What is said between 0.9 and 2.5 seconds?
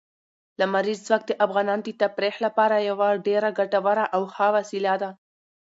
ځواک د افغانانو د تفریح